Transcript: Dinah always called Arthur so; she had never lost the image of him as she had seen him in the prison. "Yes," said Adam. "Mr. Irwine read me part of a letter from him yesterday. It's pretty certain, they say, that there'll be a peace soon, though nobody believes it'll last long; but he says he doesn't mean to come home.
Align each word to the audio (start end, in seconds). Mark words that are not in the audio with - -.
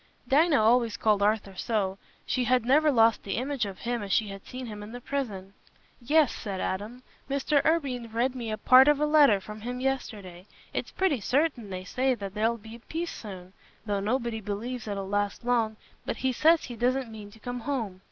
Dinah 0.27 0.59
always 0.63 0.97
called 0.97 1.21
Arthur 1.21 1.53
so; 1.55 1.99
she 2.25 2.45
had 2.45 2.65
never 2.65 2.89
lost 2.91 3.21
the 3.21 3.35
image 3.35 3.67
of 3.67 3.77
him 3.77 4.01
as 4.01 4.11
she 4.11 4.29
had 4.29 4.43
seen 4.47 4.65
him 4.65 4.81
in 4.81 4.93
the 4.93 4.99
prison. 4.99 5.53
"Yes," 6.01 6.33
said 6.33 6.59
Adam. 6.59 7.03
"Mr. 7.29 7.63
Irwine 7.63 8.09
read 8.11 8.33
me 8.33 8.55
part 8.55 8.87
of 8.87 8.99
a 8.99 9.05
letter 9.05 9.39
from 9.39 9.61
him 9.61 9.79
yesterday. 9.79 10.47
It's 10.73 10.89
pretty 10.89 11.19
certain, 11.19 11.69
they 11.69 11.83
say, 11.83 12.15
that 12.15 12.33
there'll 12.33 12.57
be 12.57 12.77
a 12.77 12.79
peace 12.79 13.11
soon, 13.13 13.53
though 13.85 13.99
nobody 13.99 14.41
believes 14.41 14.87
it'll 14.87 15.07
last 15.07 15.45
long; 15.45 15.77
but 16.03 16.17
he 16.17 16.31
says 16.33 16.63
he 16.63 16.75
doesn't 16.75 17.11
mean 17.11 17.29
to 17.29 17.37
come 17.39 17.59
home. 17.59 17.99